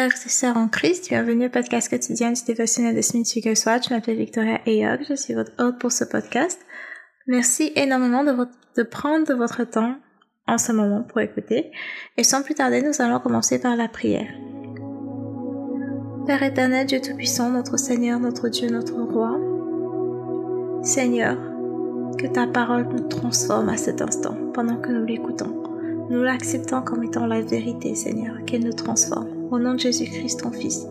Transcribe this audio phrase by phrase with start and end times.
[0.00, 3.90] Frères et sœurs en Christ, bienvenue au podcast quotidien du dévotionnel de Smith Swatch.
[3.90, 6.58] Je m'appelle Victoria Ayog, je suis votre hôte pour ce podcast.
[7.26, 8.34] Merci énormément de,
[8.78, 9.96] de prendre votre temps
[10.46, 11.70] en ce moment pour écouter.
[12.16, 14.32] Et sans plus tarder, nous allons commencer par la prière.
[16.26, 19.38] Père éternel, Dieu Tout-Puissant, notre Seigneur, notre Dieu, notre Roi,
[20.82, 21.36] Seigneur,
[22.16, 25.62] que ta parole nous transforme à cet instant pendant que nous l'écoutons.
[26.08, 29.39] Nous l'acceptons comme étant la vérité, Seigneur, qu'elle nous transforme.
[29.50, 30.86] Au nom de Jésus-Christ, ton Fils.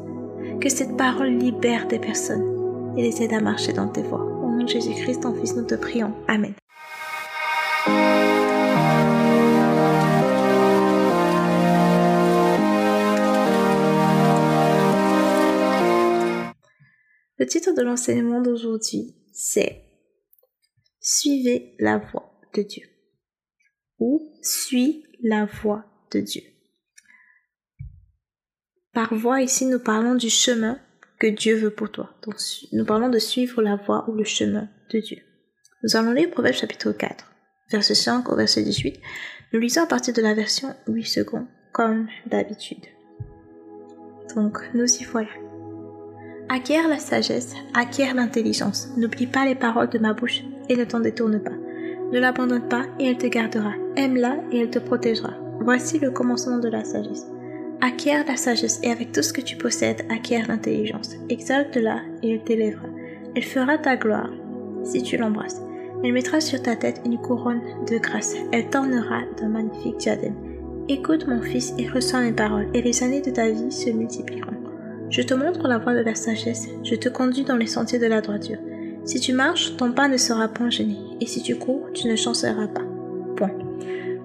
[0.60, 4.22] Que cette parole libère des personnes et les aide à marcher dans tes voies.
[4.22, 6.14] Au nom de Jésus-Christ, ton Fils, nous te prions.
[6.28, 6.54] Amen.
[17.38, 19.86] Le titre de l'enseignement d'aujourd'hui, c'est
[21.00, 22.84] Suivez la voie de Dieu
[24.00, 26.42] ou Suis la voie de Dieu.
[29.00, 30.78] Par voie ici, nous parlons du chemin
[31.20, 32.10] que Dieu veut pour toi.
[32.24, 32.36] Donc,
[32.74, 35.20] nous parlons de suivre la voie ou le chemin de Dieu.
[35.82, 37.24] Nous allons lire Proverbe chapitre 4,
[37.72, 39.00] verset 5 au verset 18.
[39.54, 42.84] Nous lisons à partir de la version 8 secondes, comme d'habitude.
[44.36, 45.30] Donc, nous y voilà.
[46.50, 48.90] Acquiert la sagesse, acquiert l'intelligence.
[48.98, 51.56] N'oublie pas les paroles de ma bouche et ne t'en détourne pas.
[52.12, 53.72] Ne l'abandonne pas et elle te gardera.
[53.96, 55.36] Aime-la et elle te protégera.
[55.62, 57.28] Voici le commencement de la sagesse.
[57.82, 61.16] Acquiert la sagesse et avec tout ce que tu possèdes, acquiert l'intelligence.
[61.30, 62.88] Exalte-la et elle t'élèvera.
[63.36, 64.32] Elle fera ta gloire
[64.84, 65.62] si tu l'embrasses.
[66.04, 68.36] Elle mettra sur ta tête une couronne de grâce.
[68.52, 70.36] Elle t'ornera d'un magnifique diadème.
[70.90, 74.58] Écoute mon fils et reçois mes paroles, et les années de ta vie se multiplieront.
[75.10, 78.08] Je te montre la voie de la sagesse, je te conduis dans les sentiers de
[78.08, 78.60] la droiture.
[79.06, 82.16] Si tu marches, ton pas ne sera point gêné, et si tu cours, tu ne
[82.16, 82.86] chanceras pas.
[83.36, 83.52] Point.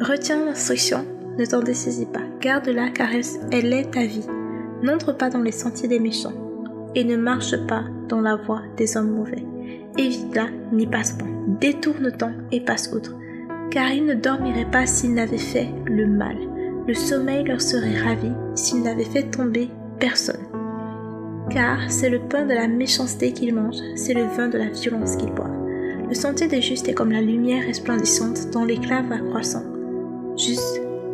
[0.00, 1.06] Retiens l'instruction,
[1.38, 3.08] ne t'en dessaisis pas, garde-la car
[3.50, 4.26] elle est ta vie.
[4.82, 6.32] N'entre pas dans les sentiers des méchants,
[6.94, 9.44] et ne marche pas dans la voie des hommes mauvais.
[9.98, 11.28] Évite-la, n'y passe point.
[11.60, 13.16] Détourne-t'en et passe outre,
[13.70, 16.36] car ils ne dormiraient pas s'ils n'avaient fait le mal.
[16.86, 20.40] Le sommeil leur serait ravi s'ils n'avaient fait tomber personne
[21.50, 25.16] car c'est le pain de la méchanceté qu'ils mangent, c'est le vin de la violence
[25.16, 25.50] qu'ils boivent.
[26.08, 29.64] Le sentier des justes est comme la lumière resplendissante dont l'éclat va croissant,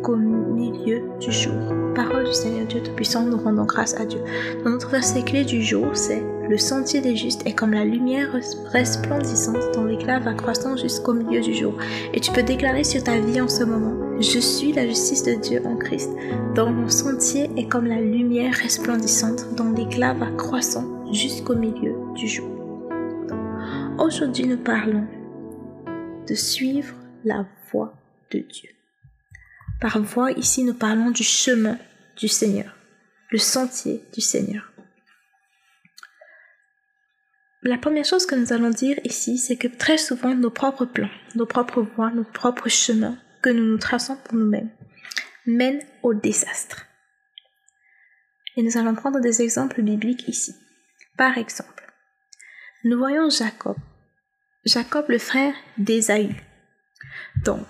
[0.01, 1.53] jusqu'au milieu du jour.
[1.93, 4.19] Parole du Seigneur Dieu Tout-Puissant, nous rendons grâce à Dieu.
[4.63, 8.35] Dans notre verset clé du jour, c'est Le sentier des justes est comme la lumière
[8.71, 11.75] resplendissante dont l'éclat va croissant jusqu'au milieu du jour.
[12.15, 15.33] Et tu peux déclarer sur ta vie en ce moment je suis la justice de
[15.33, 16.11] Dieu en Christ.
[16.53, 22.27] Dans mon sentier est comme la lumière resplendissante dont l'éclat va croissant jusqu'au milieu du
[22.27, 22.47] jour.
[23.97, 25.07] Aujourd'hui, nous parlons
[26.27, 27.93] de suivre la voie
[28.31, 28.69] de Dieu.
[29.81, 31.79] Par voie, ici, nous parlons du chemin
[32.15, 32.75] du Seigneur,
[33.31, 34.71] le sentier du Seigneur.
[37.63, 41.09] La première chose que nous allons dire ici, c'est que très souvent, nos propres plans,
[41.35, 44.69] nos propres voies, nos propres chemins que nous nous traçons pour nous-mêmes
[45.47, 46.85] mène au désastre.
[48.55, 50.53] Et nous allons prendre des exemples bibliques ici.
[51.17, 51.91] Par exemple,
[52.83, 53.77] nous voyons Jacob.
[54.63, 56.35] Jacob, le frère d'Ésaü.
[57.43, 57.65] Donc,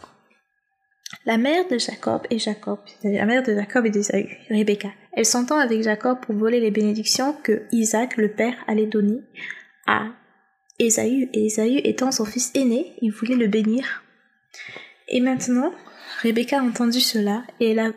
[1.25, 5.57] la mère de Jacob et Jacob, la mère de Jacob et d'Ésaü, Rebecca, elle s'entend
[5.57, 9.19] avec Jacob pour voler les bénédictions que Isaac, le père, allait donner
[9.85, 10.07] à
[10.79, 11.29] Ésaü.
[11.33, 14.03] Et Ésaü étant son fils aîné, il voulait le bénir.
[15.09, 15.71] Et maintenant,
[16.23, 17.91] Rebecca a entendu cela et elle a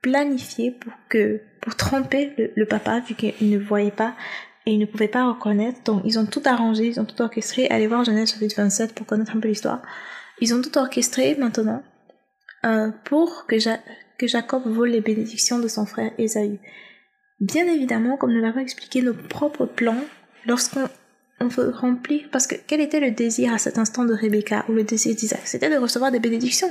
[0.00, 4.14] planifié pour que, pour tromper le, papa, vu qu'il ne voyait pas
[4.64, 5.82] et il ne pouvait pas reconnaître.
[5.84, 7.66] Donc, ils ont tout arrangé, ils ont tout orchestré.
[7.68, 9.82] Allez voir Genèse chapitre 27 pour connaître un peu l'histoire.
[10.40, 11.82] Ils ont tout orchestré maintenant
[13.04, 13.56] pour que,
[14.26, 16.58] Jacob vole les bénédictions de son frère Esaü.
[17.40, 20.04] Bien évidemment, comme nous l'avons expliqué, nos propres plans,
[20.46, 20.88] lorsqu'on
[21.40, 24.72] on veut remplir, parce que quel était le désir à cet instant de Rebecca ou
[24.72, 25.40] le désir d'Isaac?
[25.44, 26.70] C'était de recevoir des bénédictions.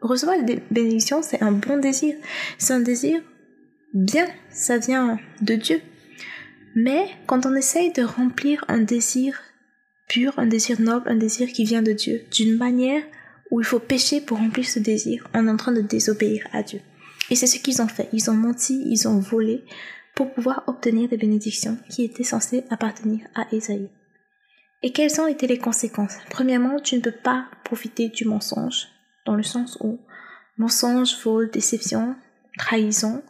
[0.00, 2.14] Recevoir des bénédictions, c'est un bon désir.
[2.56, 3.20] C'est un désir
[3.92, 5.82] bien, ça vient de Dieu.
[6.74, 9.40] Mais quand on essaye de remplir un désir
[10.08, 13.02] pur, un désir noble, un désir qui vient de Dieu, d'une manière
[13.50, 16.80] où il faut pécher pour remplir ce désir, est en train de désobéir à Dieu.
[17.30, 18.08] Et c'est ce qu'ils ont fait.
[18.12, 19.64] Ils ont menti, ils ont volé
[20.14, 23.90] pour pouvoir obtenir des bénédictions qui étaient censées appartenir à Esaïe.
[24.82, 26.16] Et quelles ont été les conséquences?
[26.30, 28.88] Premièrement, tu ne peux pas profiter du mensonge,
[29.26, 30.00] dans le sens où
[30.56, 32.16] mensonge, vol, déception,
[32.56, 33.22] trahison,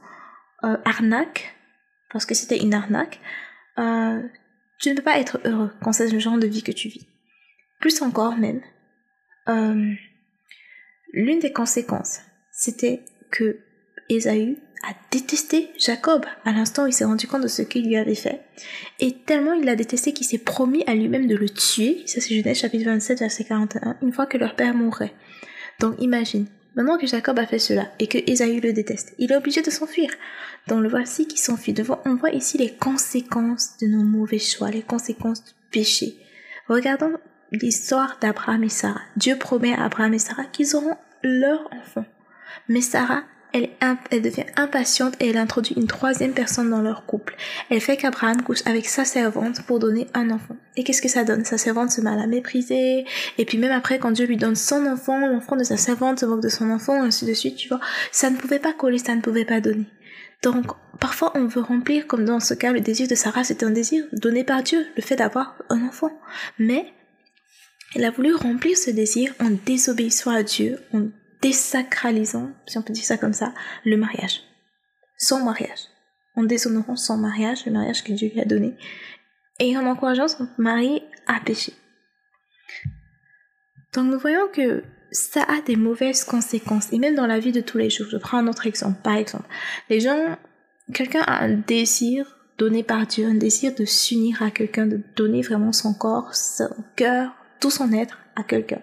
[0.64, 1.54] euh, arnaque,
[2.10, 3.20] parce que c'était une arnaque,
[3.78, 4.22] euh,
[4.78, 7.06] tu ne peux pas être heureux quand c'est le genre de vie que tu vis.
[7.80, 8.60] Plus encore même,
[9.48, 9.92] euh,
[11.12, 12.20] l'une des conséquences,
[12.50, 13.58] c'était que
[14.08, 17.96] Esaü a détesté Jacob à l'instant où il s'est rendu compte de ce qu'il lui
[17.96, 18.40] avait fait.
[19.00, 22.02] Et tellement il l'a détesté qu'il s'est promis à lui-même de le tuer.
[22.06, 25.12] Ça c'est Genèse chapitre 27 verset 41, une fois que leur père mourrait.
[25.81, 29.37] Donc imagine, maintenant que Jacob a fait cela et que Esaü le déteste, il est
[29.37, 30.11] obligé de s'enfuir.
[30.69, 31.75] Donc le voici qui s'enfuit.
[32.04, 36.16] On voit ici les conséquences de nos mauvais choix, les conséquences du péché.
[36.69, 37.14] Regardons
[37.52, 39.02] l'histoire d'Abraham et Sarah.
[39.16, 42.04] Dieu promet à Abraham et Sarah qu'ils auront leur enfant.
[42.68, 43.22] Mais Sarah,
[43.52, 47.36] elle, devient impatiente et elle introduit une troisième personne dans leur couple.
[47.70, 50.56] Elle fait qu'Abraham couche avec sa servante pour donner un enfant.
[50.76, 51.44] Et qu'est-ce que ça donne?
[51.44, 53.04] Sa servante se met à la mépriser.
[53.38, 56.26] Et puis même après, quand Dieu lui donne son enfant, l'enfant de sa servante se
[56.26, 57.80] moque de son enfant, ainsi de suite, tu vois.
[58.12, 59.86] Ça ne pouvait pas coller, ça ne pouvait pas donner.
[60.42, 60.66] Donc,
[61.00, 64.04] parfois, on veut remplir, comme dans ce cas, le désir de Sarah, c'était un désir
[64.12, 66.12] donné par Dieu, le fait d'avoir un enfant.
[66.58, 66.92] Mais,
[67.94, 71.08] elle a voulu remplir ce désir en désobéissant à Dieu, en
[71.40, 73.55] désacralisant, si on peut dire ça comme ça,
[73.85, 74.43] le mariage.
[75.17, 75.88] Son mariage.
[76.37, 78.75] En déshonorant son mariage, le mariage que Dieu lui a donné,
[79.58, 81.73] et en encourageant son mari à pécher.
[83.93, 87.61] Donc nous voyons que ça a des mauvaises conséquences, et même dans la vie de
[87.61, 88.06] tous les jours.
[88.11, 89.00] Je prends un autre exemple.
[89.02, 89.49] Par exemple,
[89.88, 90.37] les gens,
[90.93, 95.43] quelqu'un a un désir donné par Dieu, un désir de s'unir à quelqu'un, de donner
[95.43, 98.82] vraiment son corps, son cœur, tout son être à quelqu'un.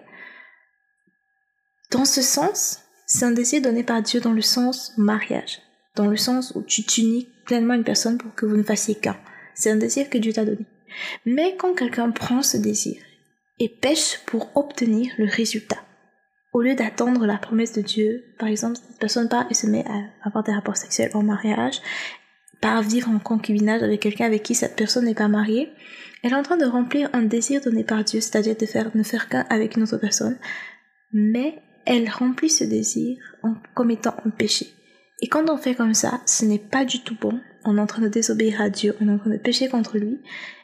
[1.90, 5.60] Dans ce sens, c'est un désir donné par Dieu dans le sens mariage,
[5.94, 9.16] dans le sens où tu t'unis pleinement une personne pour que vous ne fassiez qu'un.
[9.54, 10.66] C'est un désir que Dieu t'a donné.
[11.24, 13.00] Mais quand quelqu'un prend ce désir
[13.58, 15.82] et pêche pour obtenir le résultat,
[16.52, 19.84] au lieu d'attendre la promesse de Dieu, par exemple, cette personne part et se met
[19.86, 21.80] à avoir des rapports sexuels en mariage,
[22.60, 25.70] part vivre en concubinage avec quelqu'un avec qui cette personne n'est pas mariée,
[26.22, 29.02] elle est en train de remplir un désir donné par Dieu, c'est-à-dire de faire, ne
[29.02, 30.38] faire qu'un avec une autre personne,
[31.12, 34.66] mais elle remplit ce désir en commettant un péché.
[35.22, 37.40] Et quand on fait comme ça, ce n'est pas du tout bon.
[37.64, 39.98] On est en train de désobéir à Dieu, on est en train de pécher contre
[39.98, 40.18] lui,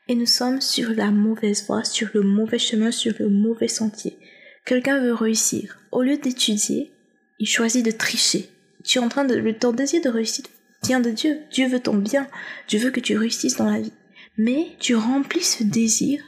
[0.08, 4.18] et nous sommes sur la mauvaise voie, sur le mauvais chemin, sur le mauvais sentier.
[4.64, 5.78] Quelqu'un veut réussir.
[5.90, 6.92] Au lieu d'étudier,
[7.38, 8.48] il choisit de tricher.
[8.84, 10.50] Tu es en train de, ton désir de réussite
[10.84, 11.40] vient de Dieu.
[11.50, 12.28] Dieu veut ton bien.
[12.68, 13.92] Dieu veut que tu réussisses dans la vie.
[14.38, 16.22] Mais tu remplis ce désir,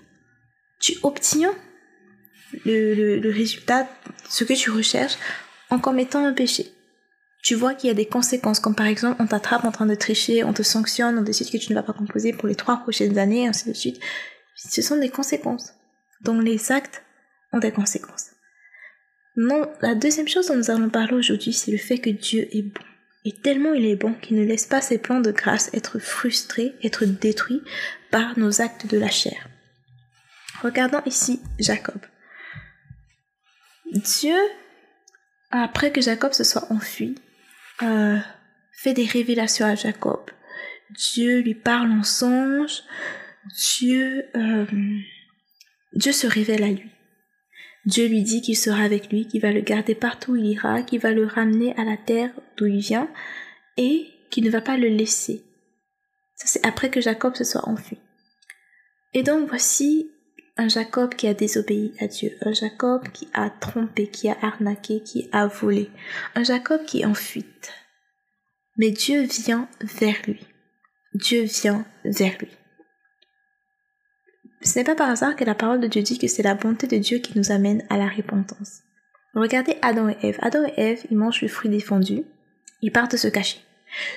[0.81, 1.55] tu obtiens
[2.65, 3.89] le, le, résultat,
[4.29, 5.17] ce que tu recherches,
[5.71, 6.67] en commettant un péché.
[7.43, 9.95] Tu vois qu'il y a des conséquences, comme par exemple, on t'attrape en train de
[9.95, 12.79] tricher, on te sanctionne, on décide que tu ne vas pas composer pour les trois
[12.79, 14.01] prochaines années, ainsi de suite.
[14.55, 15.73] Ce sont des conséquences.
[16.21, 17.03] Donc les actes
[17.53, 18.31] ont des conséquences.
[19.37, 22.62] Non, la deuxième chose dont nous allons parler aujourd'hui, c'est le fait que Dieu est
[22.62, 22.85] bon.
[23.25, 26.75] Et tellement il est bon qu'il ne laisse pas ses plans de grâce être frustrés,
[26.82, 27.63] être détruits
[28.10, 29.49] par nos actes de la chair.
[30.63, 32.01] Regardons ici Jacob.
[33.93, 34.37] Dieu,
[35.51, 37.15] après que Jacob se soit enfui,
[37.82, 38.19] euh,
[38.72, 40.20] fait des révélations à Jacob.
[40.91, 42.82] Dieu lui parle en songe.
[43.46, 44.67] Dieu, euh,
[45.93, 46.91] Dieu se révèle à lui.
[47.86, 50.82] Dieu lui dit qu'il sera avec lui, qu'il va le garder partout où il ira,
[50.82, 53.08] qu'il va le ramener à la terre d'où il vient
[53.76, 55.43] et qu'il ne va pas le laisser.
[56.34, 57.98] Ça c'est après que Jacob se soit enfui.
[59.12, 60.10] Et donc voici
[60.56, 65.03] un Jacob qui a désobéi à Dieu, un Jacob qui a trompé, qui a arnaqué,
[65.03, 65.91] qui a volé,
[66.34, 67.72] un Jacob qui est en fuite.
[68.76, 70.41] Mais Dieu vient vers lui.
[71.14, 72.50] Dieu vient vers lui.
[74.65, 76.87] Ce n'est pas par hasard que la parole de Dieu dit que c'est la bonté
[76.87, 78.81] de Dieu qui nous amène à la repentance.
[79.35, 80.39] Regardez Adam et Ève.
[80.41, 82.23] Adam et Ève, ils mangent le fruit défendu,
[82.81, 83.59] ils partent se cacher.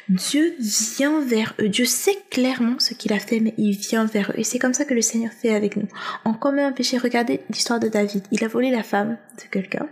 [0.09, 1.69] Dieu vient vers eux.
[1.69, 4.39] Dieu sait clairement ce qu'il a fait, mais il vient vers eux.
[4.39, 5.87] Et c'est comme ça que le Seigneur fait avec nous.
[6.25, 6.97] En commet un péché.
[6.97, 8.23] Regardez l'histoire de David.
[8.31, 9.87] Il a volé la femme de quelqu'un.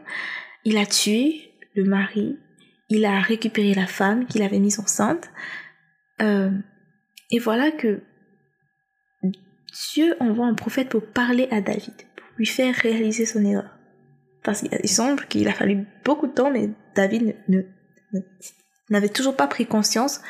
[0.63, 2.39] Il a tué le mari.
[2.89, 5.29] Il a récupéré la femme qu'il avait mise enceinte.
[6.21, 6.49] Euh,
[7.29, 8.01] et voilà que
[9.75, 13.69] Dieu envoie un prophète pour parler à David, pour lui faire réaliser son erreur.
[14.43, 17.35] Parce qu'il semble qu'il a fallu beaucoup de temps, mais David
[18.89, 20.21] n'avait toujours pas pris conscience,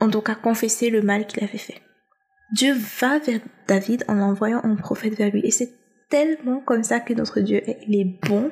[0.00, 1.82] en tout cas confessé le mal qu'il avait fait.
[2.52, 5.42] Dieu va vers David en envoyant un prophète vers lui.
[5.44, 5.74] Et c'est
[6.08, 7.78] tellement comme ça que notre Dieu est.
[7.86, 8.50] Il est bon,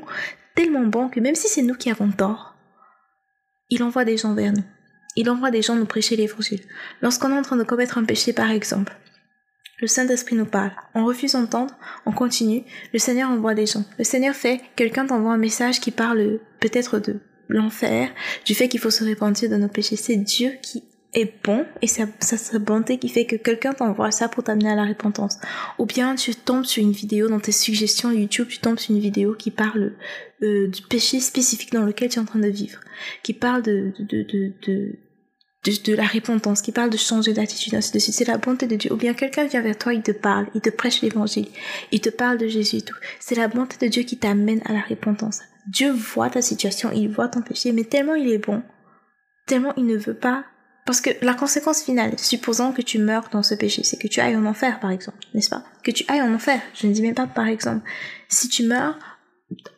[0.54, 2.54] tellement bon que même si c'est nous qui avons tort,
[3.70, 4.64] il envoie des gens vers nous.
[5.16, 6.60] Il envoie des gens nous prêcher l'évangile.
[7.00, 8.94] Lorsqu'on est en train de commettre un péché, par exemple,
[9.78, 10.72] le Saint-Esprit nous parle.
[10.94, 11.74] On refuse d'entendre,
[12.06, 12.64] on continue.
[12.92, 13.84] Le Seigneur envoie des gens.
[13.98, 18.10] Le Seigneur fait, quelqu'un t'envoie un message qui parle peut-être de l'enfer,
[18.44, 19.96] du fait qu'il faut se repentir de nos péchés.
[19.96, 24.28] C'est Dieu qui est bon et c'est sa bonté qui fait que quelqu'un t'envoie ça
[24.28, 25.38] pour t'amener à la repentance.
[25.78, 29.00] Ou bien tu tombes sur une vidéo dans tes suggestions YouTube, tu tombes sur une
[29.00, 29.94] vidéo qui parle
[30.42, 32.80] euh, du péché spécifique dans lequel tu es en train de vivre,
[33.22, 34.98] qui parle de, de, de, de
[35.84, 38.14] de, la repentance, qui parle de changer d'attitude, ainsi de suite.
[38.14, 38.92] C'est la bonté de Dieu.
[38.92, 41.48] Ou bien quelqu'un vient vers toi, il te parle, il te prêche l'évangile,
[41.92, 42.96] il te parle de Jésus et tout.
[43.20, 45.40] C'est la bonté de Dieu qui t'amène à la repentance.
[45.66, 48.62] Dieu voit ta situation, il voit ton péché, mais tellement il est bon,
[49.46, 50.44] tellement il ne veut pas.
[50.84, 54.20] Parce que la conséquence finale, supposons que tu meurs dans ce péché, c'est que tu
[54.20, 55.64] ailles en enfer, par exemple, n'est-ce pas?
[55.82, 56.60] Que tu ailles en enfer.
[56.74, 57.88] Je ne dis même pas par exemple.
[58.28, 58.96] Si tu meurs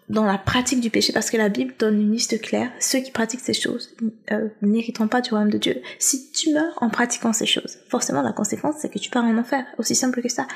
[0.08, 3.10] dans la pratique du péché, parce que la Bible donne une liste claire, ceux qui
[3.10, 3.94] pratiquent ces choses
[4.32, 5.82] euh, n'hériteront pas du royaume de Dieu.
[5.98, 9.36] Si tu meurs en pratiquant ces choses, forcément la conséquence c'est que tu pars en
[9.36, 10.46] enfer, aussi simple que ça.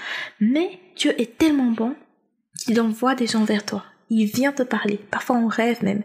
[0.40, 1.94] Mais Dieu est tellement bon
[2.58, 3.84] qu'il envoie des gens vers toi.
[4.08, 6.02] Il vient te parler, parfois en rêve même,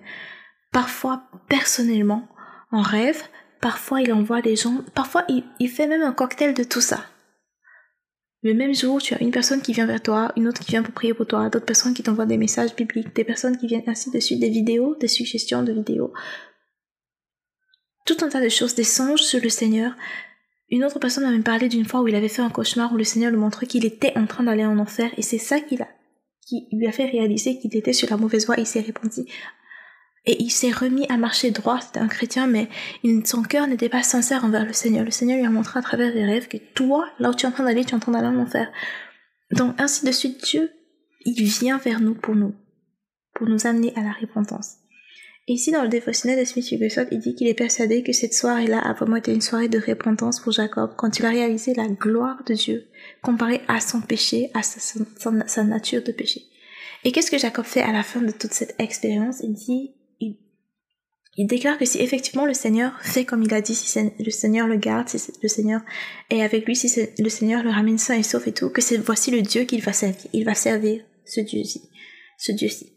[0.74, 2.28] parfois personnellement,
[2.72, 3.24] en rêve,
[3.62, 7.06] parfois il envoie des gens, parfois il, il fait même un cocktail de tout ça.
[8.44, 10.84] Le même jour, tu as une personne qui vient vers toi, une autre qui vient
[10.84, 13.88] pour prier pour toi, d'autres personnes qui t'envoient des messages bibliques, des personnes qui viennent
[13.88, 16.14] ainsi de suite, des vidéos, des suggestions de vidéos.
[18.06, 19.94] Tout un tas de choses, des songes sur le Seigneur.
[20.70, 22.98] Une autre personne m'a même parlé d'une fois où il avait fait un cauchemar où
[22.98, 25.78] le Seigneur lui montrait qu'il était en train d'aller en enfer et c'est ça qui,
[26.72, 29.24] lui a fait réaliser qu'il était sur la mauvaise voie il s'est répandu
[30.28, 32.68] et il s'est remis à marcher droit, c'était un chrétien, mais
[33.24, 35.06] son cœur n'était pas sincère envers le Seigneur.
[35.06, 37.50] Le Seigneur lui a montré à travers des rêves que toi, là où tu es
[37.50, 38.70] en train d'aller, tu es en train d'aller en enfer.
[39.52, 40.70] Donc ainsi de suite, Dieu,
[41.26, 42.54] il vient vers nous pour nous,
[43.36, 44.76] pour nous amener à la repentance.
[45.48, 48.34] Et ici, dans le dévotionnel de Smith Wigglesworth, il dit qu'il est persuadé que cette
[48.34, 51.88] soirée-là a vraiment été une soirée de repentance pour Jacob, quand il a réalisé la
[51.88, 52.88] gloire de Dieu,
[53.22, 54.82] comparée à son péché, à sa,
[55.48, 56.42] sa nature de péché.
[57.06, 59.40] Et qu'est-ce que Jacob fait à la fin de toute cette expérience?
[59.42, 59.94] Il dit,
[61.38, 64.68] il déclare que si effectivement le Seigneur fait comme il a dit, si le Seigneur
[64.68, 65.82] le garde, si le Seigneur
[66.32, 68.98] est avec lui, si le Seigneur le ramène sain et sauf et tout, que c'est
[68.98, 70.26] voici le Dieu qu'il va servir.
[70.34, 71.84] Il va servir ce Dieu-ci,
[72.40, 72.92] ce Dieu-ci.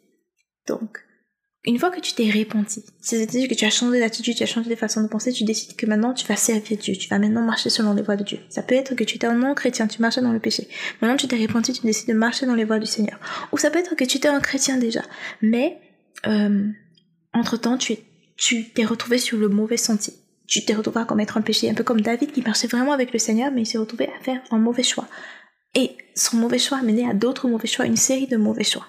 [0.67, 0.99] Donc,
[1.67, 4.71] une fois que tu t'es repenti, c'est-à-dire que tu as changé d'attitude, tu as changé
[4.71, 7.43] de façon de penser, tu décides que maintenant tu vas servir Dieu, tu vas maintenant
[7.43, 8.39] marcher selon les voies de Dieu.
[8.49, 10.67] Ça peut être que tu étais un non-chrétien, tu marchais dans le péché.
[11.03, 13.21] Maintenant tu t'es repenti, tu décides de marcher dans les voies du Seigneur.
[13.53, 15.03] Ou ça peut être que tu étais un chrétien déjà,
[15.43, 15.79] mais
[16.27, 16.67] euh,
[17.35, 18.10] entre-temps tu es
[18.41, 20.15] tu t'es retrouvé sur le mauvais sentier.
[20.47, 23.13] Tu t'es retrouvé à commettre un péché, un peu comme David qui marchait vraiment avec
[23.13, 25.07] le Seigneur, mais il s'est retrouvé à faire un mauvais choix.
[25.75, 28.87] Et son mauvais choix a mené à d'autres mauvais choix, une série de mauvais choix.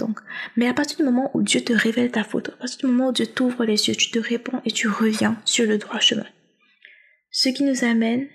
[0.00, 0.18] Donc,
[0.56, 3.10] mais à partir du moment où Dieu te révèle ta faute, à partir du moment
[3.10, 6.26] où Dieu t'ouvre les yeux, tu te réponds et tu reviens sur le droit chemin.
[7.30, 8.26] Ce qui nous amène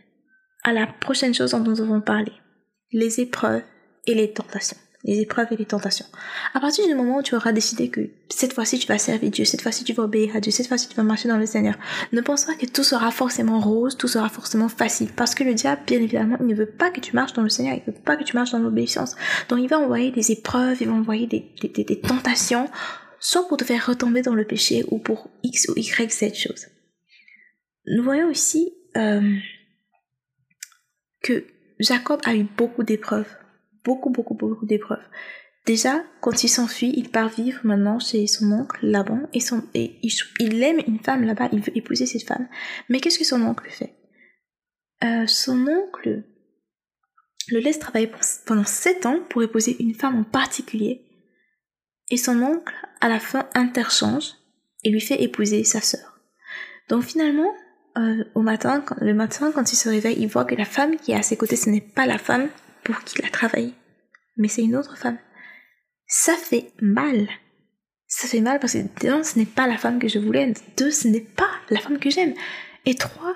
[0.63, 2.31] à la prochaine chose dont nous avons parlé,
[2.93, 3.63] les épreuves
[4.07, 6.05] et les tentations les épreuves et les tentations.
[6.53, 9.43] À partir du moment où tu auras décidé que cette fois-ci tu vas servir Dieu,
[9.43, 11.75] cette fois-ci tu vas obéir à Dieu, cette fois-ci tu vas marcher dans le Seigneur,
[12.13, 15.09] ne pense pas que tout sera forcément rose, tout sera forcément facile.
[15.15, 17.49] Parce que le diable, bien évidemment, il ne veut pas que tu marches dans le
[17.49, 19.15] Seigneur, il ne veut pas que tu marches dans l'obéissance.
[19.49, 22.69] Donc il va envoyer des épreuves, il va envoyer des, tentations,
[23.19, 26.67] soit pour te faire retomber dans le péché ou pour X ou Y cette chose.
[27.85, 29.35] Nous voyons aussi euh,
[31.21, 31.45] que
[31.79, 33.27] Jacob a eu beaucoup d'épreuves
[33.83, 35.03] beaucoup, beaucoup, beaucoup d'épreuves.
[35.65, 39.97] Déjà, quand il s'enfuit, il part vivre maintenant chez son oncle Laban et, son, et
[40.39, 42.49] il, aime une femme là-bas, il veut épouser cette femme.
[42.89, 43.95] Mais qu'est-ce que son oncle fait?
[45.03, 46.23] Euh, Son oncle
[47.49, 48.11] le laisse travailler
[48.45, 51.05] pendant sept ans pour épouser une femme en particulier.
[52.09, 54.33] Et son oncle, à la fin, interchange
[54.83, 56.19] et lui fait épouser sa sœur.
[56.89, 57.51] Donc finalement,
[57.97, 61.11] euh, au matin, le matin, quand il se réveille, il voit que la femme qui
[61.11, 62.49] est à ses côtés, ce n'est pas la femme
[62.83, 63.73] pour qui il a travaillé.
[64.37, 65.17] Mais c'est une autre femme.
[66.07, 67.27] Ça fait mal.
[68.07, 70.53] Ça fait mal parce que d'un, ce n'est pas la femme que je voulais.
[70.77, 72.33] Deux, ce n'est pas la femme que j'aime.
[72.85, 73.35] Et trois,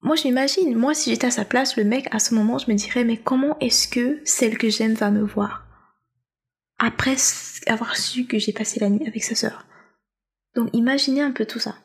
[0.00, 2.76] moi je moi si j'étais à sa place, le mec à ce moment, je me
[2.76, 5.66] dirais, mais comment est-ce que celle que j'aime va me voir
[6.78, 7.16] Après
[7.66, 9.66] avoir su que j'ai passé la nuit avec sa sœur?
[10.54, 11.76] Donc imaginez un peu tout ça.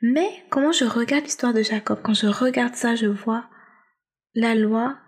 [0.00, 3.48] Mais comment je regarde l'histoire de Jacob, quand je regarde ça, je vois
[4.34, 4.98] la loi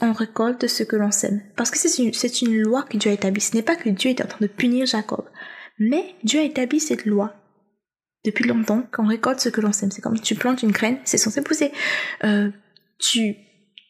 [0.00, 1.42] on récolte ce que l'on sème.
[1.56, 3.40] Parce que c'est une, loi que Dieu a établie.
[3.40, 5.24] Ce n'est pas que Dieu est en train de punir Jacob.
[5.78, 7.34] Mais Dieu a établi cette loi
[8.24, 9.90] depuis longtemps qu'on récolte ce que l'on sème.
[9.90, 11.72] C'est comme tu plantes une graine, c'est censé pousser.
[12.24, 12.50] Euh,
[12.98, 13.36] tu,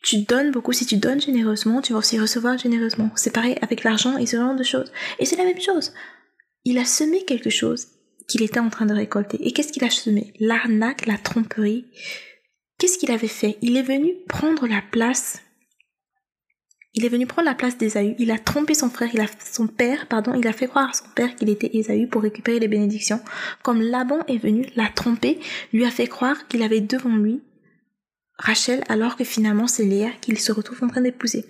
[0.02, 0.72] tu donnes beaucoup.
[0.72, 3.10] Si tu donnes généreusement, tu vas aussi recevoir généreusement.
[3.14, 4.92] C'est pareil avec l'argent et ce genre de choses.
[5.18, 5.92] Et c'est la même chose.
[6.64, 7.86] Il a semé quelque chose
[8.28, 9.38] qu'il était en train de récolter.
[9.40, 10.32] Et qu'est-ce qu'il a semé?
[10.40, 11.86] L'arnaque, la tromperie,
[12.78, 13.58] Qu'est-ce qu'il avait fait?
[13.62, 15.40] Il est venu prendre la place.
[16.94, 18.14] Il est venu prendre la place d'Ésaü.
[18.18, 20.92] Il a trompé son frère, il a, son père, pardon, il a fait croire à
[20.92, 23.20] son père qu'il était Ésaü pour récupérer les bénédictions.
[23.62, 25.38] Comme Laban est venu l'a tromper,
[25.72, 27.42] lui a fait croire qu'il avait devant lui
[28.38, 31.46] Rachel, alors que finalement c'est Léa qu'il se retrouve en train d'épouser.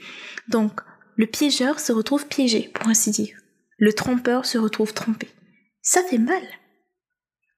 [0.49, 0.80] Donc,
[1.16, 3.37] le piégeur se retrouve piégé, pour ainsi dire.
[3.78, 5.28] Le trompeur se retrouve trompé.
[5.83, 6.42] Ça fait mal.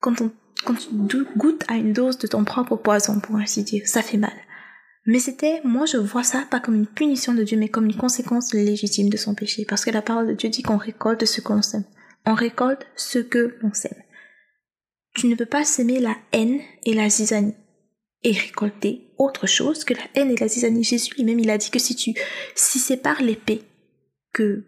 [0.00, 0.32] quand, on,
[0.64, 4.16] quand tu goûtes à une dose de ton propre poison, pour ainsi dire, ça fait
[4.16, 4.32] mal.
[5.06, 7.96] Mais c'était, moi je vois ça pas comme une punition de Dieu, mais comme une
[7.96, 9.64] conséquence légitime de son péché.
[9.64, 11.84] Parce que la parole de Dieu dit qu'on récolte ce que l'on sème.
[12.26, 14.02] On récolte ce que l'on sème.
[15.14, 17.54] Tu ne peux pas s'aimer la haine et la zizanie
[18.22, 20.84] et récolter autre chose que la haine et la zizanie.
[20.84, 22.12] Jésus lui-même, il a dit que si tu,
[22.54, 23.62] si c'est par l'épée
[24.34, 24.64] que,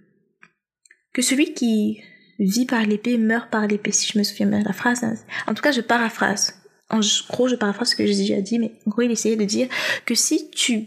[1.12, 2.00] que celui qui
[2.46, 5.04] vit par l'épée meurt par l'épée, si je me souviens bien de la phrase.
[5.46, 8.72] En tout cas, je paraphrase en gros, je paraphrase ce que j'ai déjà dit, mais
[8.86, 9.68] en gros, il essayait de dire
[10.04, 10.86] que si tu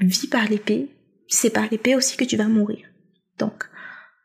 [0.00, 0.88] vis par l'épée,
[1.28, 2.86] c'est par l'épée aussi que tu vas mourir.
[3.38, 3.68] Donc,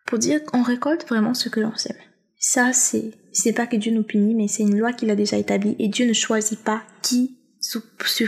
[0.06, 1.98] pour dire qu'on récolte vraiment ce que l'on sème.
[2.40, 5.38] Ça, c'est, c'est pas que Dieu nous punit, mais c'est une loi qu'il a déjà
[5.38, 7.82] établie et Dieu ne choisit pas qui, sur,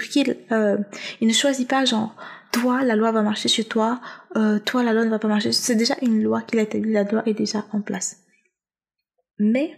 [0.10, 0.78] qui, euh,
[1.22, 2.16] il ne choisit pas genre,
[2.52, 4.02] toi, la loi va marcher sur toi,
[4.36, 5.52] euh, toi, la loi ne va pas marcher.
[5.52, 8.24] C'est déjà une loi qu'il a établie, la loi est déjà en place.
[9.38, 9.78] Mais,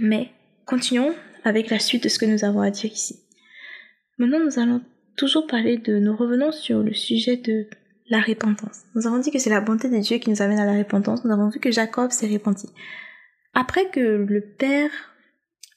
[0.00, 0.30] mais,
[0.64, 1.14] continuons
[1.44, 3.20] avec la suite de ce que nous avons à dire ici.
[4.18, 4.82] Maintenant, nous allons
[5.16, 7.66] toujours parler de, nous revenons sur le sujet de
[8.08, 8.82] la repentance.
[8.94, 11.24] Nous avons dit que c'est la bonté de Dieu qui nous amène à la repentance.
[11.24, 12.68] Nous avons vu que Jacob s'est repenti.
[13.54, 14.90] Après que le père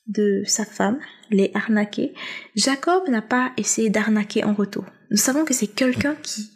[0.08, 1.00] de sa femme
[1.32, 2.13] l'ait arnaqué,
[2.56, 4.86] Jacob n'a pas essayé d'arnaquer en retour.
[5.12, 6.52] Nous savons que c'est quelqu'un qui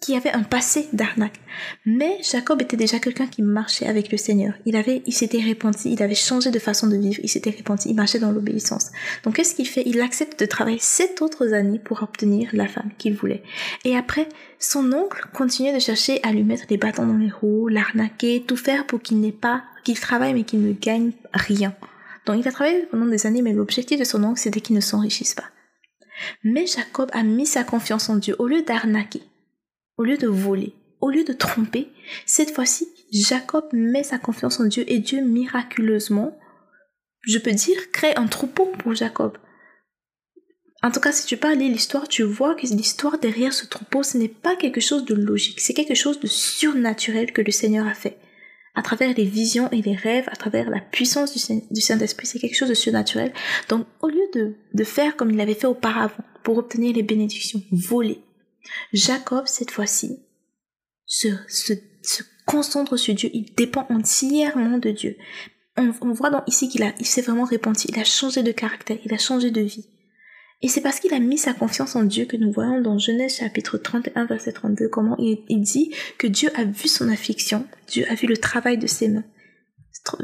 [0.00, 1.38] qui avait un passé d'arnaque.
[1.84, 4.54] Mais Jacob était déjà quelqu'un qui marchait avec le Seigneur.
[4.64, 7.90] Il avait, il s'était repenti, il avait changé de façon de vivre, il s'était repenti,
[7.90, 8.90] il marchait dans l'obéissance.
[9.24, 9.82] Donc qu'est-ce qu'il fait?
[9.84, 13.42] Il accepte de travailler sept autres années pour obtenir la femme qu'il voulait.
[13.84, 14.28] Et après,
[14.58, 18.56] son oncle continuait de chercher à lui mettre des bâtons dans les roues, l'arnaquer, tout
[18.56, 21.74] faire pour qu'il n'ait pas, qu'il travaille mais qu'il ne gagne rien.
[22.24, 24.80] Donc il a travaillé pendant des années, mais l'objectif de son oncle c'était qu'il ne
[24.80, 25.44] s'enrichisse pas.
[26.44, 29.22] Mais Jacob a mis sa confiance en Dieu au lieu d'arnaquer
[30.00, 31.88] au lieu de voler, au lieu de tromper,
[32.24, 36.38] cette fois-ci, Jacob met sa confiance en Dieu et Dieu miraculeusement,
[37.20, 39.36] je peux dire, crée un troupeau pour Jacob.
[40.82, 44.16] En tout cas, si tu parles l'histoire, tu vois que l'histoire derrière ce troupeau, ce
[44.16, 47.92] n'est pas quelque chose de logique, c'est quelque chose de surnaturel que le Seigneur a
[47.92, 48.16] fait.
[48.74, 52.56] À travers les visions et les rêves, à travers la puissance du Saint-Esprit, c'est quelque
[52.56, 53.32] chose de surnaturel.
[53.68, 58.22] Donc, au lieu de, faire comme il l'avait fait auparavant, pour obtenir les bénédictions, voler,
[58.92, 60.20] Jacob, cette fois-ci,
[61.06, 61.28] se,
[62.46, 65.16] concentre sur Dieu, il dépend entièrement de Dieu.
[65.76, 69.50] On, voit ici qu'il s'est vraiment répandu, il a changé de caractère, il a changé
[69.50, 69.86] de vie.
[70.62, 73.36] Et c'est parce qu'il a mis sa confiance en Dieu que nous voyons dans Genèse
[73.36, 78.14] chapitre 31 verset 32 comment il, dit que Dieu a vu son affliction, Dieu a
[78.14, 79.24] vu le travail de ses mains.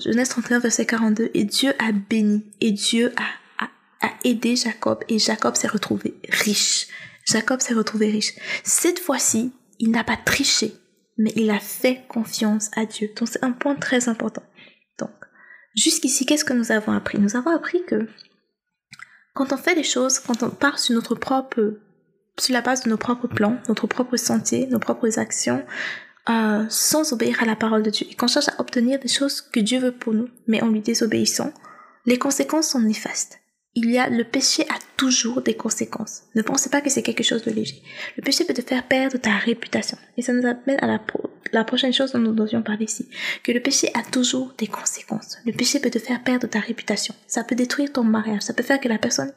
[0.04, 3.68] Genèse 31 verset 42 et Dieu a béni et Dieu a,
[4.06, 6.88] a aidé Jacob et Jacob s'est retrouvé riche.
[7.26, 8.34] Jacob s'est retrouvé riche.
[8.62, 10.74] Cette fois-ci, il n'a pas triché,
[11.16, 13.10] mais il a fait confiance à Dieu.
[13.16, 14.42] Donc c'est un point très important.
[14.98, 15.10] Donc,
[15.74, 17.18] jusqu'ici, qu'est-ce que nous avons appris?
[17.18, 18.06] Nous avons appris que
[19.36, 21.74] quand on fait des choses, quand on part sur notre propre,
[22.38, 25.64] sur la base de nos propres plans, notre propre santé, nos propres actions,
[26.28, 29.40] euh, sans obéir à la parole de Dieu, et qu'on cherche à obtenir des choses
[29.40, 31.52] que Dieu veut pour nous, mais en lui désobéissant,
[32.04, 33.38] les conséquences sont néfastes
[33.76, 36.22] il y a le péché a toujours des conséquences.
[36.34, 37.82] Ne pensez pas que c'est quelque chose de léger.
[38.16, 39.98] Le péché peut te faire perdre ta réputation.
[40.16, 40.98] Et ça nous amène à la,
[41.52, 43.08] la prochaine chose dont nous devions parler ici.
[43.42, 45.38] Que le péché a toujours des conséquences.
[45.44, 47.14] Le péché peut te faire perdre ta réputation.
[47.26, 48.42] Ça peut détruire ton mariage.
[48.42, 49.32] Ça peut faire que la personne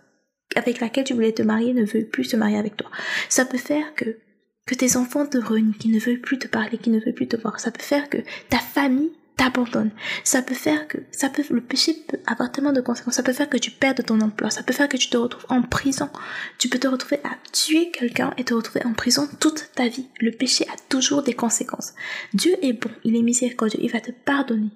[0.56, 2.90] avec laquelle tu voulais te marier ne veut plus se marier avec toi.
[3.30, 4.18] Ça peut faire que
[4.66, 7.28] que tes enfants te renient, qui ne veulent plus te parler, qui ne veulent plus
[7.28, 7.60] te voir.
[7.60, 8.20] Ça peut faire que
[8.50, 9.92] ta famille t'abandonne.
[10.26, 13.16] Ça peut faire que, ça peut, le péché peut avoir tellement de conséquences.
[13.16, 14.50] Ça peut faire que tu perdes ton emploi.
[14.50, 16.10] Ça peut faire que tu te retrouves en prison.
[16.58, 20.10] Tu peux te retrouver à tuer quelqu'un et te retrouver en prison toute ta vie.
[20.20, 21.94] Le péché a toujours des conséquences.
[22.34, 22.92] Dieu est bon.
[23.06, 23.80] Il est miséricordieux.
[23.82, 24.72] Il va te pardonner.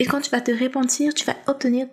[0.00, 1.86] Et quand tu vas te repentir, tu vas obtenir,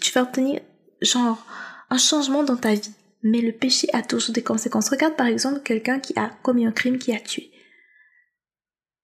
[0.00, 0.60] tu vas obtenir,
[1.00, 1.46] genre,
[1.88, 2.92] un changement dans ta vie.
[3.22, 4.90] Mais le péché a toujours des conséquences.
[4.90, 7.52] Regarde par exemple quelqu'un qui a commis un crime, qui a tué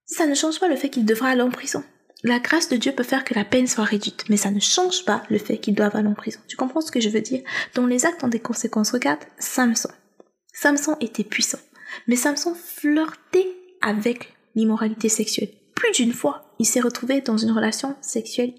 [0.06, 1.82] ça ne change pas le fait qu'il devra aller en prison.
[2.22, 5.04] La grâce de Dieu peut faire que la peine soit réduite, mais ça ne change
[5.04, 6.40] pas le fait qu'il doive aller en prison.
[6.48, 7.42] Tu comprends ce que je veux dire?
[7.74, 8.92] Dont les actes ont des conséquences.
[8.92, 9.90] Regarde Samson.
[10.54, 11.58] Samson était puissant,
[12.06, 13.48] mais Samson flirtait
[13.82, 15.50] avec l'immoralité sexuelle.
[15.74, 18.54] Plus d'une fois, il s'est retrouvé dans une relation sexuelle,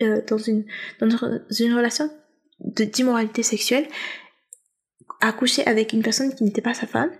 [0.00, 0.64] euh, dans une
[1.00, 2.10] dans une relation
[2.60, 3.88] d'immoralité sexuelle,
[5.20, 7.10] accouché avec une personne qui n'était pas sa femme,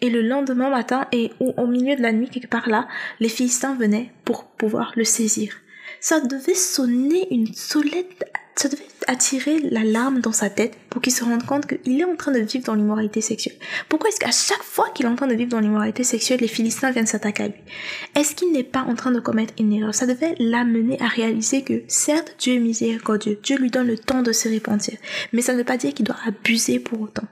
[0.00, 2.88] et le lendemain matin et au milieu de la nuit, quelque part là,
[3.20, 5.54] les Philistins venaient pour pouvoir le saisir.
[6.00, 8.24] Ça devait sonner une solette
[8.56, 12.16] ça devait attirer l'alarme dans sa tête pour qu'il se rende compte qu'il est en
[12.16, 13.56] train de vivre dans l'immoralité sexuelle.
[13.88, 16.48] Pourquoi est-ce qu'à chaque fois qu'il est en train de vivre dans l'immoralité sexuelle, les
[16.48, 17.60] Philistins viennent s'attaquer à lui?
[18.14, 19.94] Est-ce qu'il n'est pas en train de commettre une erreur?
[19.94, 24.22] Ça devait l'amener à réaliser que certes, Dieu est miséricordieux, Dieu lui donne le temps
[24.22, 24.98] de se repentir,
[25.32, 27.26] mais ça ne veut pas dire qu'il doit abuser pour autant.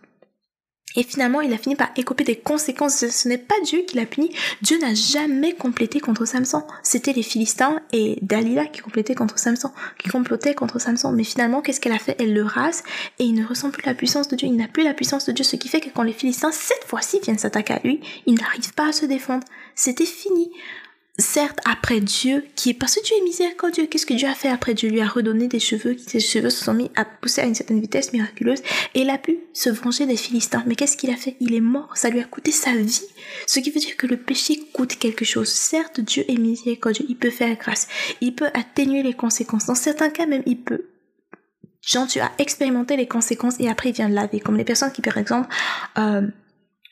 [0.96, 3.06] Et finalement, il a fini par écoper des conséquences.
[3.06, 4.34] Ce n'est pas Dieu qui l'a puni.
[4.60, 6.64] Dieu n'a jamais complété contre Samson.
[6.82, 11.12] C'était les Philistins et Dalila qui complétaient contre Samson, qui complotaient contre Samson.
[11.12, 12.16] Mais finalement, qu'est-ce qu'elle a fait?
[12.18, 12.82] Elle le rase
[13.18, 14.48] et il ne ressent plus la puissance de Dieu.
[14.48, 16.84] Il n'a plus la puissance de Dieu, ce qui fait que quand les Philistins, cette
[16.84, 19.44] fois-ci, viennent s'attaquer à lui, il n'arrive pas à se défendre.
[19.74, 20.50] C'était fini
[21.22, 23.86] certes après Dieu, qui est parce que Dieu est miséricordieux.
[23.86, 24.90] Qu'est-ce que Dieu a fait après Dieu?
[24.90, 27.80] Lui a redonné des cheveux, ses cheveux se sont mis à pousser à une certaine
[27.80, 28.60] vitesse miraculeuse,
[28.94, 30.62] et il a pu se venger des Philistins.
[30.66, 31.36] Mais qu'est-ce qu'il a fait?
[31.40, 33.02] Il est mort, ça lui a coûté sa vie.
[33.46, 35.48] Ce qui veut dire que le péché coûte quelque chose.
[35.48, 37.88] Certes, Dieu est miséricordieux, il peut faire grâce,
[38.20, 39.66] il peut atténuer les conséquences.
[39.66, 40.86] Dans certains cas même, il peut
[41.84, 44.38] Genre, tu as expérimenté les conséquences et après il vient laver.
[44.38, 45.48] Comme les personnes qui, par exemple,
[45.98, 46.22] euh,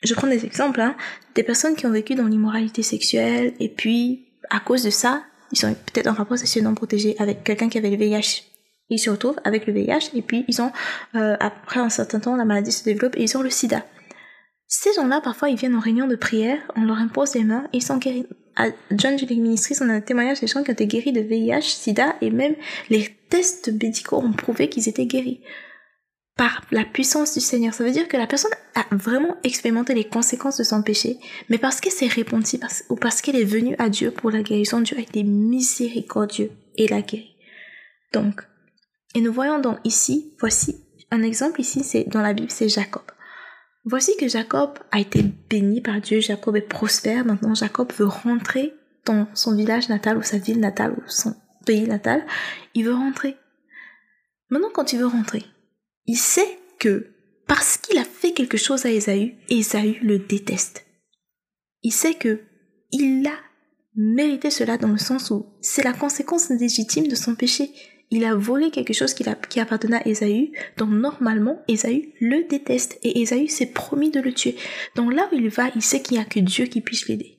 [0.03, 0.95] je prends des exemples, hein,
[1.35, 5.57] des personnes qui ont vécu dans l'immoralité sexuelle et puis à cause de ça, ils
[5.57, 8.43] sont peut-être en rapport sexuel non protégé avec quelqu'un qui avait le VIH.
[8.89, 10.71] Ils se retrouvent avec le VIH et puis ils ont,
[11.15, 13.85] euh, après un certain temps, la maladie se développe et ils ont le sida.
[14.67, 17.77] Ces gens-là, parfois, ils viennent en réunion de prière, on leur impose les mains et
[17.77, 18.25] ils sont guéris.
[18.55, 21.21] À John Juliet Ministries, on a un témoignage des gens qui ont été guéris de
[21.21, 22.55] VIH, sida et même
[22.89, 25.41] les tests médicaux ont prouvé qu'ils étaient guéris
[26.37, 27.73] par la puissance du Seigneur.
[27.73, 31.17] Ça veut dire que la personne a vraiment expérimenté les conséquences de son péché,
[31.49, 34.81] mais parce qu'elle s'est répandue ou parce qu'elle est venue à Dieu pour la guérison,
[34.81, 37.35] Dieu a été miséricordieux et la guéri.
[38.13, 38.41] Donc,
[39.13, 40.77] et nous voyons donc ici, voici
[41.11, 43.03] un exemple ici, c'est dans la Bible, c'est Jacob.
[43.83, 48.73] Voici que Jacob a été béni par Dieu, Jacob est prospère, maintenant Jacob veut rentrer
[49.05, 52.25] dans son village natal ou sa ville natale ou son pays natal,
[52.75, 53.37] il veut rentrer.
[54.49, 55.43] Maintenant quand il veut rentrer,
[56.05, 57.07] il sait que
[57.47, 60.85] parce qu'il a fait quelque chose à Ésaü, Ésaü le déteste.
[61.83, 62.41] Il sait que
[62.91, 63.37] il a
[63.95, 67.71] mérité cela dans le sens où c'est la conséquence légitime de son péché.
[68.09, 69.23] Il a volé quelque chose qui,
[69.59, 74.55] appartenait à Ésaü, donc normalement Ésaü le déteste et Ésaü s'est promis de le tuer.
[74.95, 77.37] Donc là où il va, il sait qu'il n'y a que Dieu qui puisse l'aider,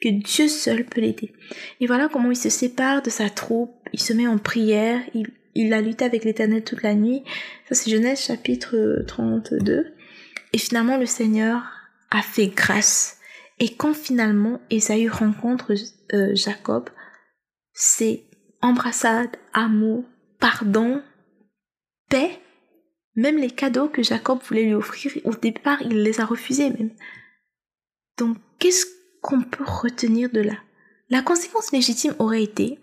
[0.00, 1.32] que Dieu seul peut l'aider.
[1.80, 5.26] Et voilà comment il se sépare de sa troupe, il se met en prière, il
[5.54, 7.22] il a lutté avec l'Éternel toute la nuit.
[7.68, 9.94] Ça, c'est Genèse chapitre 32.
[10.52, 11.62] Et finalement, le Seigneur
[12.10, 13.18] a fait grâce.
[13.58, 15.74] Et quand finalement Esaü rencontre
[16.12, 16.90] euh, Jacob,
[17.72, 18.24] c'est
[18.62, 20.04] embrassade, amour,
[20.40, 21.02] pardon,
[22.08, 22.40] paix.
[23.16, 26.90] Même les cadeaux que Jacob voulait lui offrir, au départ, il les a refusés même.
[28.18, 28.86] Donc, qu'est-ce
[29.22, 30.56] qu'on peut retenir de là?
[31.10, 32.78] La conséquence légitime aurait été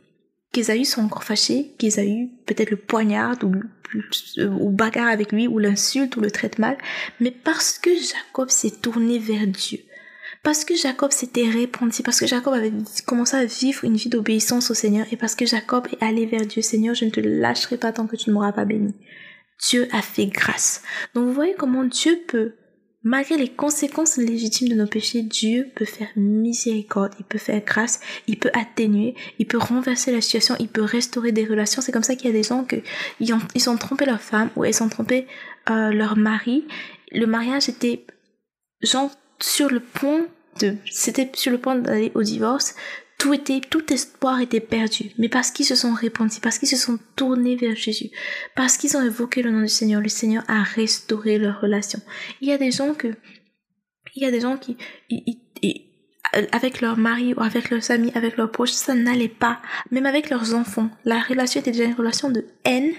[0.52, 3.54] qu'Esaü soit encore fâché, qu'Esaü peut-être le poignarde ou,
[4.38, 6.78] ou bagarre avec lui ou l'insulte ou le traite mal,
[7.20, 9.80] mais parce que Jacob s'est tourné vers Dieu,
[10.44, 12.74] parce que Jacob s'était répandu, parce que Jacob avait
[13.06, 16.46] commencé à vivre une vie d'obéissance au Seigneur et parce que Jacob est allé vers
[16.46, 18.94] Dieu, Seigneur, je ne te lâcherai pas tant que tu ne m'auras pas béni.
[19.70, 20.82] Dieu a fait grâce.
[21.14, 22.56] Donc vous voyez comment Dieu peut
[23.04, 28.00] Malgré les conséquences légitimes de nos péchés, Dieu peut faire miséricorde, il peut faire grâce,
[28.28, 31.82] il peut atténuer, il peut renverser la situation, il peut restaurer des relations.
[31.82, 32.84] C'est comme ça qu'il y a des gens qui
[33.20, 35.26] ils ont, ils ont trompé leur femme ou elles ont trompé
[35.72, 36.68] euh, leur mari.
[37.12, 38.06] Le mariage était
[38.84, 39.10] genre
[39.40, 40.28] sur le point
[40.60, 42.76] de, c'était sur le point d'aller au divorce
[43.21, 45.12] tout était, tout espoir était perdu.
[45.19, 48.10] Mais parce qu'ils se sont répandus, parce qu'ils se sont tournés vers Jésus,
[48.55, 51.99] parce qu'ils ont évoqué le nom du Seigneur, le Seigneur a restauré leur relation.
[52.41, 53.10] Il y a des gens que,
[54.15, 54.75] il y a des gens qui,
[56.52, 59.62] avec leur mari ou avec leurs amis, avec leurs proches, ça n'allait pas.
[59.91, 60.89] Même avec leurs enfants.
[61.06, 62.94] La relation était déjà une relation de haine,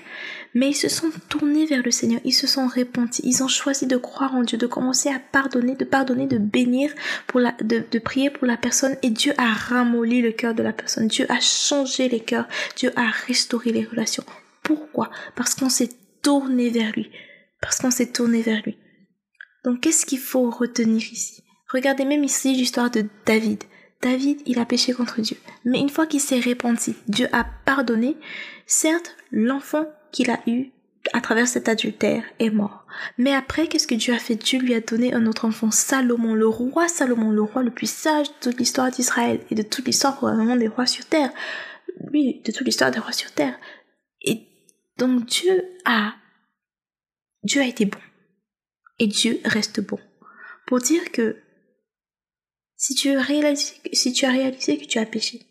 [0.54, 3.86] mais ils se sont tournés vers le Seigneur, ils se sont répandus, ils ont choisi
[3.86, 6.90] de croire en Dieu, de commencer à pardonner, de pardonner, de bénir,
[7.26, 10.62] pour la, de, de prier pour la personne et Dieu a ramolli le cœur de
[10.62, 14.24] la personne, Dieu a changé les cœurs, Dieu a restauré les relations.
[14.62, 15.10] Pourquoi?
[15.34, 15.90] Parce qu'on s'est
[16.22, 17.10] tourné vers lui,
[17.60, 18.76] parce qu'on s'est tourné vers lui.
[19.64, 21.41] Donc qu'est-ce qu'il faut retenir ici?
[21.72, 23.64] Regardez même ici l'histoire de David.
[24.02, 25.36] David, il a péché contre Dieu.
[25.64, 28.16] Mais une fois qu'il s'est repenti, Dieu a pardonné.
[28.66, 30.70] Certes, l'enfant qu'il a eu
[31.12, 32.86] à travers cet adultère est mort.
[33.16, 34.36] Mais après, qu'est-ce que Dieu a fait?
[34.36, 37.90] Dieu lui a donné un autre enfant, Salomon, le roi Salomon, le roi le plus
[37.90, 41.30] sage de toute l'histoire d'Israël et de toute l'histoire probablement des rois sur terre.
[42.12, 43.58] Oui, de toute l'histoire des rois sur terre.
[44.20, 44.46] Et
[44.98, 46.14] donc Dieu a,
[47.42, 47.98] Dieu a été bon.
[48.98, 49.98] Et Dieu reste bon.
[50.66, 51.36] Pour dire que
[52.82, 55.46] si tu, as réalisé que tu as péché,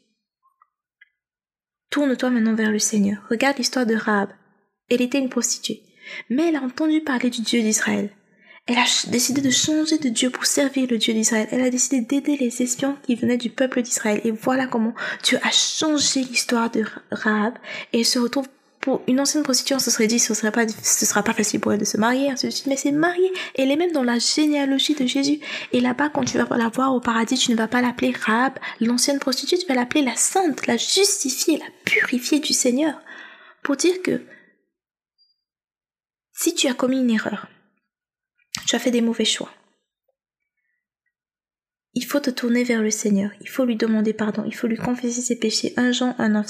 [1.89, 3.23] tourne-toi maintenant vers le Seigneur.
[3.29, 4.31] Regarde l'histoire de Rahab.
[4.89, 5.81] Elle était une prostituée.
[6.29, 8.09] Mais elle a entendu parler du Dieu d'Israël.
[8.67, 11.47] Elle a décidé de changer de Dieu pour servir le Dieu d'Israël.
[11.51, 14.19] Elle a décidé d'aider les espions qui venaient du peuple d'Israël.
[14.25, 17.53] Et voilà comment Dieu a changé l'histoire de Rahab.
[17.93, 18.49] Et elle se retrouve
[18.81, 21.79] pour une ancienne prostituée, on se serait dit, ce ne sera pas facile pour elle
[21.79, 22.65] de se marier, ainsi de suite.
[22.65, 23.31] Mais c'est mariée.
[23.55, 25.39] Elle est même dans la généalogie de Jésus.
[25.71, 28.57] Et là-bas, quand tu vas la voir au paradis, tu ne vas pas l'appeler Rahab,
[28.79, 32.99] l'ancienne prostituée, tu vas l'appeler la sainte, la justifiée, la purifiée du Seigneur.
[33.63, 34.25] Pour dire que,
[36.33, 37.47] si tu as commis une erreur,
[38.65, 39.51] tu as fait des mauvais choix,
[41.93, 44.77] il faut te tourner vers le Seigneur, il faut lui demander pardon, il faut lui
[44.77, 45.73] confesser ses péchés.
[45.77, 46.47] 1 Jean 1, 9,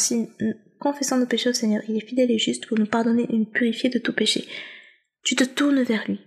[0.82, 1.84] Confessant nos péchés au Seigneur.
[1.88, 4.48] Il est fidèle et juste pour nous pardonner et nous purifier de tout péché.
[5.24, 6.20] Tu te tournes vers lui.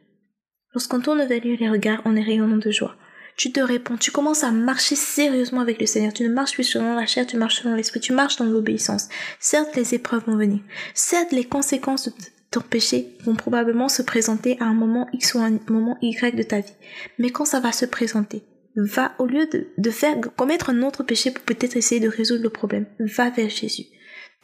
[0.73, 2.95] Lorsqu'on tourne vers lui les regards, on est rayonnant de joie.
[3.37, 6.13] Tu te réponds, tu commences à marcher sérieusement avec le Seigneur.
[6.13, 9.09] Tu ne marches plus selon la chair, tu marches selon l'esprit, tu marches dans l'obéissance.
[9.41, 10.61] Certes, les épreuves vont venir.
[10.95, 12.15] Certes, les conséquences de
[12.53, 16.45] ton péché vont probablement se présenter à un moment X ou un moment Y de
[16.45, 16.75] ta vie.
[17.19, 18.45] Mais quand ça va se présenter,
[18.77, 22.45] va, au lieu de, de faire commettre un autre péché pour peut-être essayer de résoudre
[22.45, 23.87] le problème, va vers Jésus.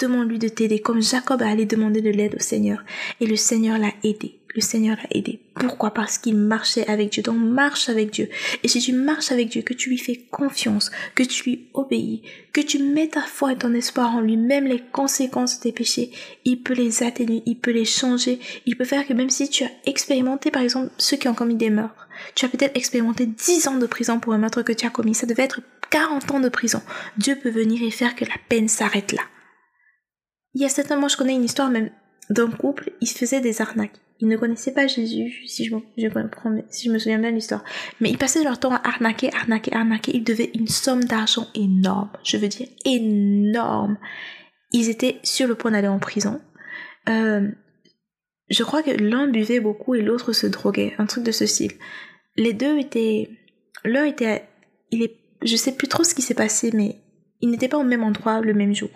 [0.00, 2.82] Demande-lui de t'aider, comme Jacob a allé demander de l'aide au Seigneur.
[3.20, 5.40] Et le Seigneur l'a aidé le Seigneur l'a aidé.
[5.54, 5.92] Pourquoi?
[5.92, 7.22] Parce qu'il marchait avec Dieu.
[7.22, 8.28] Donc marche avec Dieu.
[8.62, 12.22] Et si tu marches avec Dieu, que tu lui fais confiance, que tu lui obéis,
[12.52, 15.72] que tu mets ta foi et ton espoir en lui, même les conséquences de tes
[15.72, 16.10] péchés,
[16.44, 18.40] il peut les atténuer, il peut les changer.
[18.66, 21.54] Il peut faire que même si tu as expérimenté, par exemple, ceux qui ont commis
[21.54, 24.86] des meurtres, tu as peut-être expérimenté 10 ans de prison pour un meurtre que tu
[24.86, 25.14] as commis.
[25.14, 25.60] Ça devait être
[25.90, 26.82] 40 ans de prison.
[27.16, 29.22] Dieu peut venir et faire que la peine s'arrête là.
[30.54, 31.90] Il y a certainement, je connais une histoire même
[32.28, 36.60] d'un couple, ils se faisaient des arnaques ils ne connaissaient pas Jésus, si je, je,
[36.68, 37.64] si je me souviens bien de l'histoire.
[38.00, 40.12] Mais ils passaient leur temps à arnaquer, arnaquer, arnaquer.
[40.14, 42.10] Ils devaient une somme d'argent énorme.
[42.22, 43.96] Je veux dire énorme.
[44.72, 46.40] Ils étaient sur le point d'aller en prison.
[47.08, 47.48] Euh,
[48.50, 50.94] je crois que l'un buvait beaucoup et l'autre se droguait.
[50.98, 51.72] Un truc de ce style.
[52.36, 53.30] Les deux étaient...
[53.84, 54.44] L'un était...
[54.90, 55.16] Il est...
[55.42, 56.96] Je sais plus trop ce qui s'est passé, mais
[57.40, 58.90] ils n'étaient pas au même endroit le même jour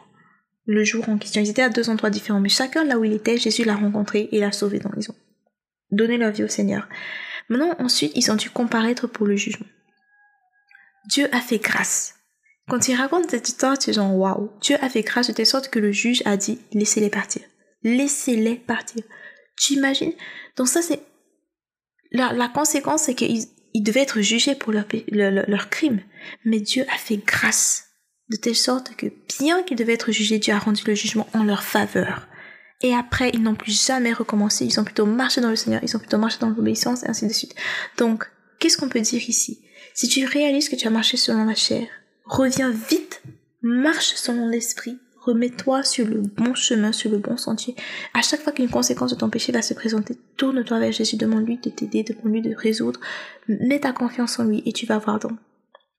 [0.67, 1.41] le jour en question.
[1.41, 4.29] Ils étaient à deux endroits différents, mais chacun là où il était, Jésus l'a rencontré
[4.33, 4.79] et l'a sauvé.
[4.79, 5.17] Donc ils ont
[5.91, 6.89] donné leur vie au Seigneur.
[7.49, 9.67] Maintenant, ensuite, ils ont dû comparaître pour le jugement.
[11.09, 12.15] Dieu a fait grâce.
[12.69, 14.51] Quand il raconte cette histoire, tu es waouh.
[14.63, 17.43] Dieu a fait grâce de telle sorte que le juge a dit laissez-les partir.
[17.83, 19.05] Laissez-les partir.
[19.59, 20.15] Tu imagines?
[20.57, 21.01] Donc ça, c'est
[22.11, 26.01] la, la conséquence, c'est qu'ils ils devaient être jugés pour leur, leur, leur crime.
[26.45, 27.91] Mais Dieu a fait grâce
[28.31, 29.07] de telle sorte que
[29.39, 32.27] bien qu'ils devaient être jugés, Dieu a rendu le jugement en leur faveur.
[32.83, 35.97] Et après, ils n'ont plus jamais recommencé, ils ont plutôt marché dans le Seigneur, ils
[35.97, 37.55] ont plutôt marché dans l'obéissance, et ainsi de suite.
[37.97, 39.61] Donc, qu'est-ce qu'on peut dire ici?
[39.95, 41.87] Si tu réalises que tu as marché selon la chair,
[42.25, 43.23] reviens vite,
[43.63, 47.75] marche selon l'esprit, remets-toi sur le bon chemin, sur le bon sentier.
[48.13, 51.59] À chaque fois qu'une conséquence de ton péché va se présenter, tourne-toi vers Jésus, demande-lui
[51.59, 53.01] de t'aider, demande-lui de résoudre,
[53.49, 55.39] mets ta confiance en lui et tu vas voir donc.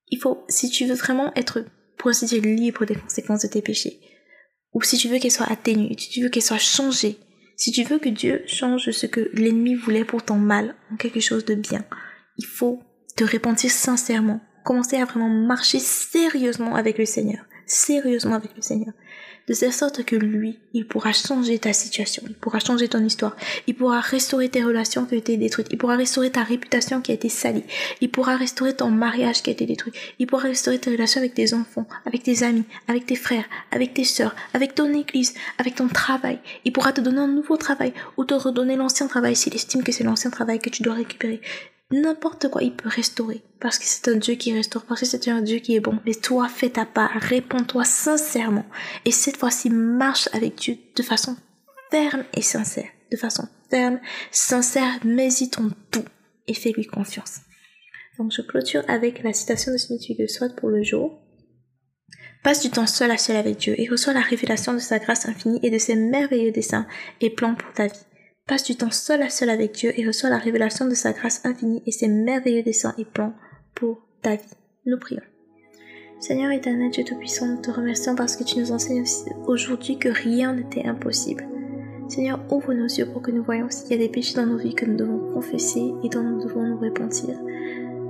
[0.09, 1.63] Il faut, si tu veux vraiment être
[1.97, 3.99] pour ainsi libre des conséquences de tes péchés.
[4.73, 7.17] Ou si tu veux qu'elle soit atténuée, si tu veux qu'elle soit changée,
[7.55, 11.21] si tu veux que Dieu change ce que l'ennemi voulait pour ton mal en quelque
[11.21, 11.85] chose de bien,
[12.37, 12.81] il faut
[13.15, 18.93] te repentir sincèrement, commencer à vraiment marcher sérieusement avec le Seigneur, sérieusement avec le Seigneur
[19.47, 23.35] de telle sorte que lui, il pourra changer ta situation, il pourra changer ton histoire,
[23.67, 27.11] il pourra restaurer tes relations qui ont été détruites, il pourra restaurer ta réputation qui
[27.11, 27.63] a été salie,
[28.01, 31.33] il pourra restaurer ton mariage qui a été détruit, il pourra restaurer tes relations avec
[31.33, 35.75] tes enfants, avec tes amis, avec tes frères, avec tes sœurs, avec ton église, avec
[35.75, 39.53] ton travail, il pourra te donner un nouveau travail ou te redonner l'ancien travail s'il
[39.53, 41.41] estime que c'est l'ancien travail que tu dois récupérer.
[41.91, 43.43] N'importe quoi, il peut restaurer.
[43.59, 45.99] Parce que c'est un Dieu qui restaure, parce que c'est un Dieu qui est bon.
[46.05, 48.65] Mais toi, fais ta part, réponds-toi sincèrement.
[49.05, 51.37] Et cette fois-ci, marche avec Dieu de façon
[51.91, 52.89] ferme et sincère.
[53.11, 53.99] De façon ferme,
[54.31, 56.05] sincère, mets-y ton tout
[56.47, 57.41] et fais-lui confiance.
[58.17, 61.19] Donc je clôture avec la citation de Smith Wigglesworth pour le jour.
[62.43, 65.27] Passe du temps seul à seul avec Dieu et reçois la révélation de sa grâce
[65.27, 66.87] infinie et de ses merveilleux desseins
[67.21, 68.05] et plans pour ta vie.
[68.47, 71.43] Passe du temps seul à seul avec Dieu et reçois la révélation de sa grâce
[71.45, 73.33] infinie et ses merveilleux desseins et plans
[73.73, 74.43] pour ta vie.
[74.85, 75.23] Nous prions.
[76.19, 79.03] Seigneur éternel, Dieu Tout-Puissant, nous te remercions parce que tu nous enseignes
[79.47, 81.47] aujourd'hui que rien n'était impossible.
[82.07, 84.59] Seigneur, ouvre nos yeux pour que nous voyions s'il y a des péchés dans nos
[84.59, 87.35] vies que nous devons confesser et dont nous devons nous repentir.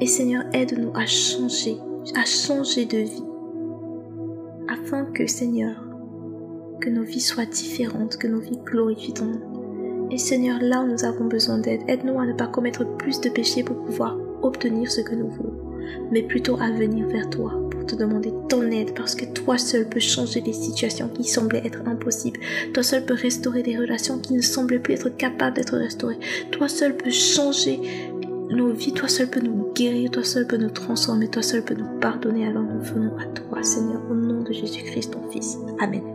[0.02, 1.78] Et Seigneur, aide-nous à changer,
[2.14, 3.24] à changer de vie,
[4.68, 5.82] afin que, Seigneur,
[6.82, 9.55] que nos vies soient différentes, que nos vies glorifient ton nom.
[10.12, 13.30] Et Seigneur, là où nous avons besoin d'aide, aide-nous à ne pas commettre plus de
[13.30, 15.58] péchés pour pouvoir obtenir ce que nous voulons,
[16.12, 19.88] mais plutôt à venir vers toi pour te demander ton aide parce que toi seul
[19.88, 22.40] peux changer des situations qui semblaient être impossibles.
[22.74, 26.20] Toi seul peux restaurer des relations qui ne semblaient plus être capables d'être restaurées.
[26.52, 27.80] Toi seul peux changer
[28.50, 31.76] nos vies, toi seul peux nous guérir, toi seul peux nous transformer, toi seul peux
[31.76, 32.48] nous pardonner.
[32.48, 35.58] Alors nous venons à toi, Seigneur, au nom de Jésus-Christ, ton Fils.
[35.80, 36.15] Amen.